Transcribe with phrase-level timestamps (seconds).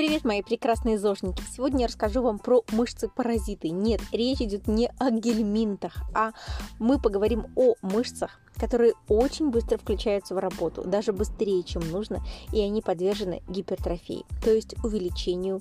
[0.00, 1.42] Привет, мои прекрасные зожники!
[1.54, 3.68] Сегодня я расскажу вам про мышцы-паразиты.
[3.68, 6.30] Нет, речь идет не о гельминтах, а
[6.78, 12.62] мы поговорим о мышцах, которые очень быстро включаются в работу, даже быстрее, чем нужно, и
[12.62, 15.60] они подвержены гипертрофии, то есть увеличению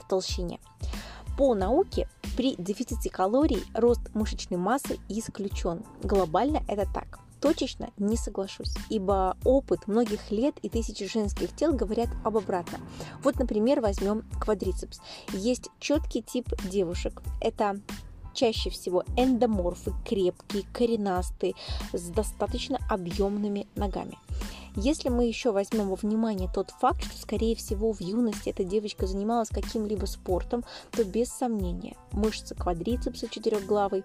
[0.00, 0.60] в толщине.
[1.36, 5.82] По науке при дефиците калорий рост мышечной массы исключен.
[6.04, 7.18] Глобально это так.
[7.40, 12.82] Точечно не соглашусь, ибо опыт многих лет и тысячи женских тел говорят об обратном.
[13.22, 15.00] Вот, например, возьмем квадрицепс.
[15.32, 17.22] Есть четкий тип девушек.
[17.40, 17.80] Это
[18.34, 21.54] чаще всего эндоморфы, крепкие, коренастые,
[21.92, 24.18] с достаточно объемными ногами.
[24.76, 29.06] Если мы еще возьмем во внимание тот факт, что, скорее всего, в юности эта девочка
[29.06, 34.04] занималась каким-либо спортом, то без сомнения мышцы квадрицепса четырехглавой,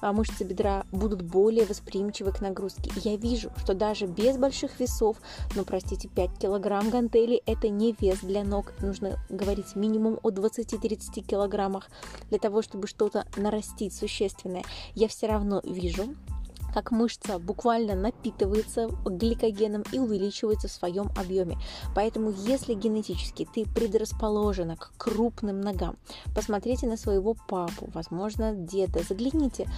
[0.00, 2.90] а мышцы бедра будут более восприимчивы к нагрузке.
[2.96, 5.16] я вижу, что даже без больших весов,
[5.54, 11.22] ну простите, 5 килограмм гантелей это не вес для ног, нужно говорить минимум о 20-30
[11.22, 11.88] килограммах
[12.30, 16.14] для того, чтобы что-то нарастить существенное, я все равно вижу,
[16.74, 21.56] как мышца буквально напитывается гликогеном и увеличивается в своем объеме.
[21.94, 25.96] Поэтому, если генетически ты предрасположена к крупным ногам,
[26.34, 29.68] посмотрите на своего папу, возможно, деда, загляните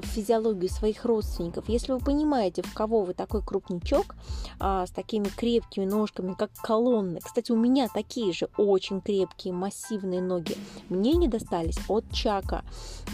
[0.00, 1.68] в физиологию своих родственников.
[1.68, 4.14] Если вы понимаете, в кого вы такой крупничок,
[4.60, 7.20] а, с такими крепкими ножками, как колонны.
[7.22, 10.56] Кстати, у меня такие же очень крепкие, массивные ноги.
[10.88, 12.64] Мне не достались от Чака.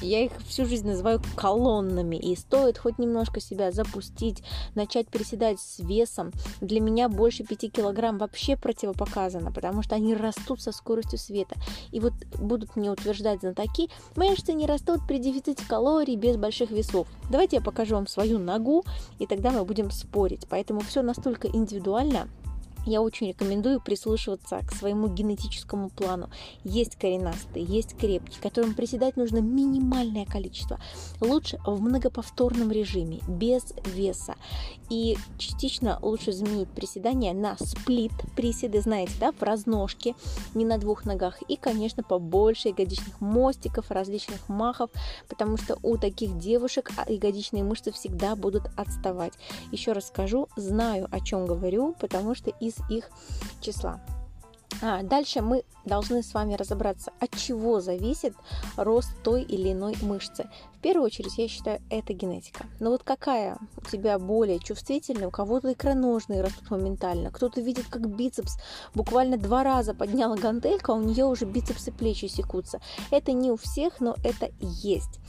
[0.00, 2.16] Я их всю жизнь называю колоннами.
[2.16, 4.42] И стоит хоть немножко себя запустить,
[4.74, 10.60] начать приседать с весом, для меня больше 5 килограмм вообще противопоказано, потому что они растут
[10.60, 11.56] со скоростью света.
[11.90, 17.06] И вот будут мне утверждать знатоки, мышцы не растут при дефиците калорий без больших весов.
[17.30, 18.84] Давайте я покажу вам свою ногу,
[19.18, 20.46] и тогда мы будем спорить.
[20.50, 22.28] Поэтому все настолько индивидуально,
[22.86, 26.30] я очень рекомендую прислушиваться к своему генетическому плану.
[26.64, 30.78] Есть коренастые, есть крепкие, которым приседать нужно минимальное количество.
[31.20, 34.34] Лучше в многоповторном режиме, без веса.
[34.90, 40.14] И частично лучше заменить приседания на сплит приседы, знаете, да, в разножке,
[40.54, 41.40] не на двух ногах.
[41.48, 44.90] И, конечно, побольше ягодичных мостиков, различных махов,
[45.28, 49.32] потому что у таких девушек ягодичные мышцы всегда будут отставать.
[49.72, 53.10] Еще раз скажу, знаю, о чем говорю, потому что из из их
[53.60, 54.00] числа.
[54.82, 58.34] А, дальше мы должны с вами разобраться, от чего зависит
[58.76, 60.48] рост той или иной мышцы.
[60.84, 62.66] Первую очередь, я считаю, это генетика.
[62.78, 68.06] Но вот какая у тебя более чувствительная, у кого-то икроножные растут моментально, кто-то видит, как
[68.06, 68.58] бицепс
[68.94, 72.82] буквально два раза подняла гантелька, а у нее уже бицепсы плечи секутся.
[73.10, 75.20] Это не у всех, но это есть.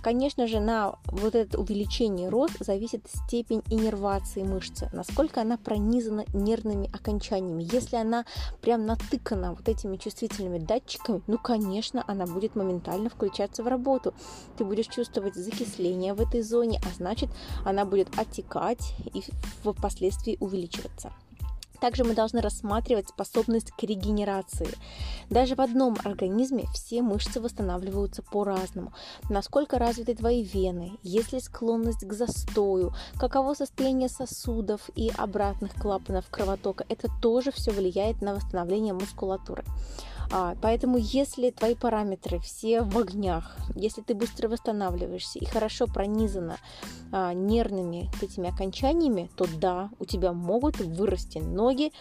[0.00, 6.90] Конечно же, на вот это увеличение рост зависит степень иннервации мышцы, насколько она пронизана нервными
[6.90, 7.68] окончаниями.
[7.70, 8.24] Если она
[8.62, 14.14] прям натыкана вот этими чувствительными датчиками, ну, конечно, она будет моментально включаться в работу.
[14.56, 17.30] Ты будешь чувствовать закисление в этой зоне, а значит,
[17.64, 19.22] она будет отекать и
[19.62, 21.12] впоследствии увеличиваться.
[21.82, 24.68] Также мы должны рассматривать способность к регенерации.
[25.30, 28.92] Даже в одном организме все мышцы восстанавливаются по-разному.
[29.28, 36.26] Насколько развиты твои вены, есть ли склонность к застою, каково состояние сосудов и обратных клапанов
[36.30, 36.86] кровотока.
[36.88, 39.64] Это тоже все влияет на восстановление мускулатуры.
[40.34, 46.56] А, поэтому, если твои параметры все в огнях, если ты быстро восстанавливаешься и хорошо пронизана
[47.12, 51.92] а, нервными этими окончаниями, то да, у тебя могут вырасти ноги,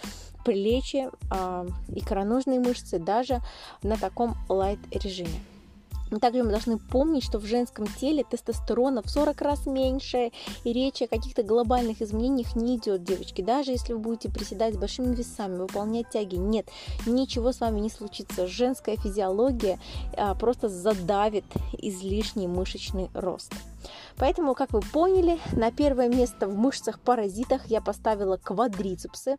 [0.46, 3.42] плечи, а, икроножные мышцы даже
[3.84, 5.42] на таком лайт режиме.
[6.20, 10.32] Также мы должны помнить, что в женском теле тестостерона в 40 раз меньше,
[10.64, 13.42] и речь о каких-то глобальных изменениях не идет, девочки.
[13.42, 16.68] Даже если вы будете приседать с большими весами, выполнять тяги, нет,
[17.06, 18.48] ничего с вами не случится.
[18.48, 19.80] Женская физиология
[20.18, 21.46] а, просто задавит
[21.78, 23.54] излишний мышечный рост.
[24.18, 29.38] Поэтому, как вы поняли, на первое место в мышцах-паразитах я поставила квадрицепсы,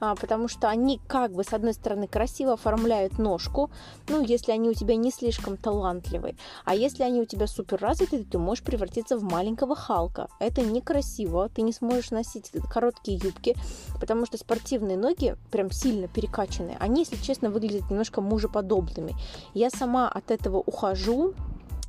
[0.00, 3.70] а, потому что они как бы с одной стороны красиво оформляют ножку,
[4.08, 8.24] ну, если они у тебя не слишком талантливые, а если они у тебя супер развитые,
[8.24, 10.28] ты можешь превратиться в маленького Халка.
[10.40, 13.56] Это некрасиво, ты не сможешь носить короткие юбки,
[14.00, 19.14] потому что спортивные ноги прям сильно перекачанные, они, если честно, выглядят немножко мужеподобными.
[19.52, 21.34] Я сама от этого ухожу,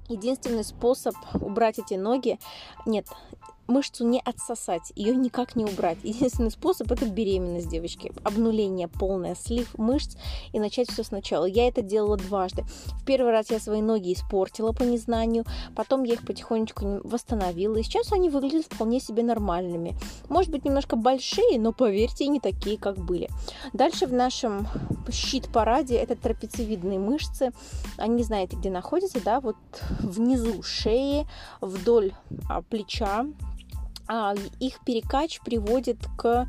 [0.07, 2.39] Единственный способ убрать эти ноги,
[2.85, 3.07] нет,
[3.67, 5.97] мышцу не отсосать, ее никак не убрать.
[6.03, 10.17] Единственный способ это беременность девочки, обнуление полное, слив мышц
[10.53, 11.45] и начать все сначала.
[11.45, 12.63] Я это делала дважды.
[13.01, 15.45] В первый раз я свои ноги испортила по незнанию,
[15.75, 19.97] потом я их потихонечку восстановила, и сейчас они выглядят вполне себе нормальными.
[20.29, 23.29] Может быть, немножко большие, но поверьте, не такие, как были.
[23.73, 24.67] Дальше в нашем
[25.11, 27.51] щит-параде это трапециевидные мышцы.
[27.97, 29.55] Они знаете, где находятся, да, вот
[29.99, 31.27] внизу шеи,
[31.61, 32.13] вдоль
[32.49, 33.25] а, плеча,
[34.59, 36.47] их перекач приводит к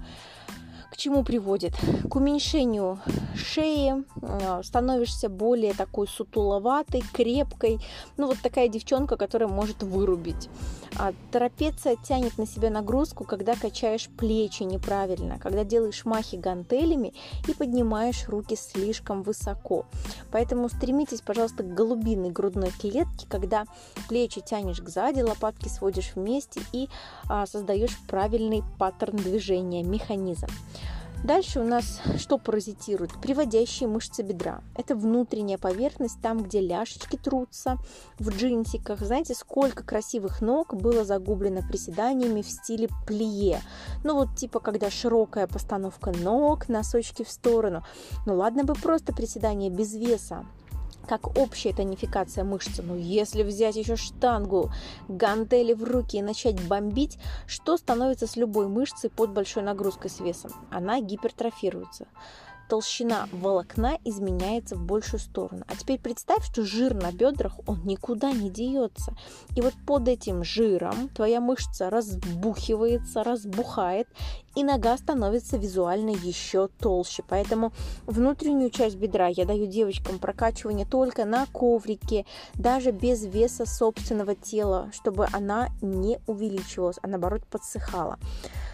[0.97, 1.75] к чему приводит?
[2.09, 2.99] К уменьшению
[3.35, 7.81] шеи, а, становишься более такой сутуловатой, крепкой.
[8.17, 10.49] Ну, вот такая девчонка, которая может вырубить.
[10.99, 17.13] А трапеция тянет на себя нагрузку, когда качаешь плечи неправильно, когда делаешь махи гантелями
[17.47, 19.85] и поднимаешь руки слишком высоко.
[20.33, 23.67] Поэтому стремитесь, пожалуйста, к голубиной грудной клетке, когда
[24.09, 26.89] плечи тянешь к сзади, лопатки сводишь вместе и
[27.29, 30.47] а, создаешь правильный паттерн движения, механизм.
[31.26, 33.20] Дальше у нас что паразитирует?
[33.20, 34.62] Приводящие мышцы бедра.
[34.76, 37.78] Это внутренняя поверхность, там, где ляшечки трутся,
[38.20, 39.00] в джинсиках.
[39.00, 43.61] Знаете, сколько красивых ног было загублено приседаниями в стиле плие.
[44.05, 47.82] Ну вот типа, когда широкая постановка ног, носочки в сторону.
[48.25, 50.46] Ну ладно бы просто приседание без веса
[51.06, 52.82] как общая тонификация мышцы.
[52.82, 54.70] Но если взять еще штангу,
[55.08, 60.20] гантели в руки и начать бомбить, что становится с любой мышцей под большой нагрузкой с
[60.20, 60.53] весом?
[60.70, 62.06] Она гипертрофируется
[62.69, 65.64] толщина волокна изменяется в большую сторону.
[65.69, 69.14] А теперь представь, что жир на бедрах, он никуда не деется.
[69.55, 74.09] И вот под этим жиром твоя мышца разбухивается, разбухает,
[74.56, 77.23] и нога становится визуально еще толще.
[77.29, 77.73] Поэтому
[78.06, 82.25] внутреннюю часть бедра я даю девочкам прокачивание только на коврике,
[82.55, 88.19] даже без веса собственного тела, чтобы она не увеличивалась, а наоборот подсыхала.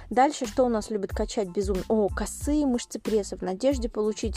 [0.08, 1.82] Дальше что у нас любит качать безумно?
[1.88, 4.36] О, косые мышцы пресса в надежде получить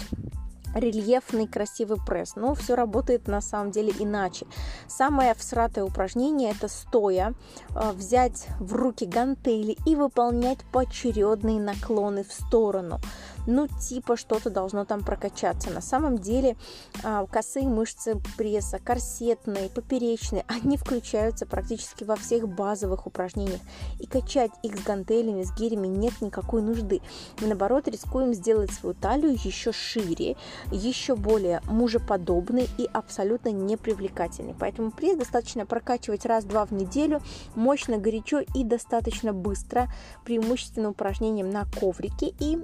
[0.76, 2.36] рельефный красивый пресс.
[2.36, 4.46] Но все работает на самом деле иначе.
[4.88, 7.34] Самое всратое упражнение это стоя
[7.76, 13.00] э, взять в руки гантели и выполнять поочередные наклоны в сторону
[13.48, 15.70] ну, типа что-то должно там прокачаться.
[15.70, 16.56] На самом деле
[17.04, 23.62] а, косые мышцы пресса, корсетные, поперечные, они включаются практически во всех базовых упражнениях.
[24.00, 27.02] И качать их с гантелями, с гирями нет никакой нужды.
[27.40, 30.36] Мы, наоборот, рискуем сделать свою талию еще шире,
[30.72, 34.56] еще более мужеподобной и абсолютно непривлекательной.
[34.60, 37.22] Поэтому пресс достаточно прокачивать раз-два в неделю,
[37.56, 39.88] мощно, горячо и достаточно быстро,
[40.24, 42.60] преимущественно упражнением на коврике и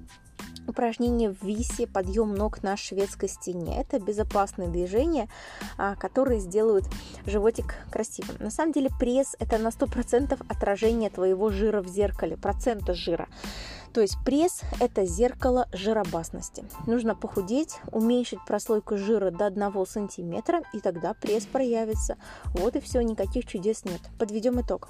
[0.67, 3.81] упражнение в висе, подъем ног на шведской стене.
[3.81, 5.27] Это безопасные движения,
[5.77, 6.85] а, которые сделают
[7.25, 8.37] животик красивым.
[8.39, 13.27] На самом деле пресс это на 100% отражение твоего жира в зеркале, процента жира.
[13.93, 16.65] То есть пресс– это зеркало жиробасности.
[16.87, 22.17] Нужно похудеть, уменьшить прослойку жира до 1 сантиметра, и тогда пресс проявится.
[22.53, 24.01] Вот и все, никаких чудес нет.
[24.17, 24.89] Подведем итог.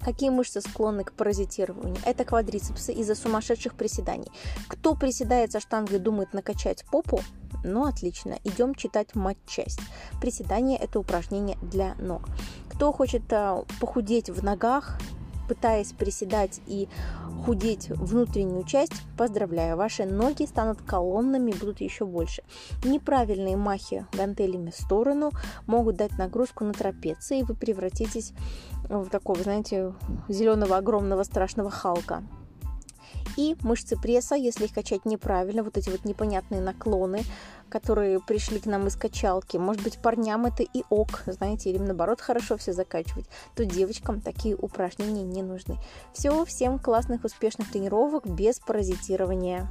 [0.00, 1.96] Какие мышцы склонны к паразитированию?
[2.04, 4.30] Это квадрицепсы из-за сумасшедших приседаний.
[4.68, 7.20] Кто приседает со штангой думает накачать попу?
[7.64, 8.38] Ну, отлично.
[8.44, 9.80] Идем читать матчасть.
[10.20, 12.22] Приседание– это упражнение для ног.
[12.72, 14.98] Кто хочет а, похудеть в ногах,
[15.48, 16.88] пытаясь приседать и
[17.44, 22.42] худеть внутреннюю часть, поздравляю, ваши ноги станут колоннами и будут еще больше.
[22.84, 25.30] Неправильные махи гантелями в сторону
[25.66, 28.32] могут дать нагрузку на трапеции, и вы превратитесь
[28.88, 29.94] в такого, знаете,
[30.28, 32.22] зеленого огромного страшного халка.
[33.38, 37.22] И мышцы пресса, если их качать неправильно, вот эти вот непонятные наклоны,
[37.68, 39.56] которые пришли к нам из качалки.
[39.58, 44.56] Может быть, парням это и ок, знаете, или наоборот хорошо все закачивать, то девочкам такие
[44.56, 45.76] упражнения не нужны.
[46.12, 49.68] Все, всем классных, успешных тренировок без паразитирования.